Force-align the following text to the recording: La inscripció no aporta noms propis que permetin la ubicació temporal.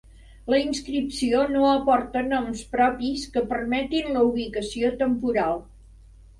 La 0.51 0.61
inscripció 0.61 1.43
no 1.57 1.67
aporta 1.73 2.25
noms 2.31 2.65
propis 2.73 3.29
que 3.37 3.45
permetin 3.55 4.13
la 4.17 4.27
ubicació 4.33 4.93
temporal. 5.07 5.67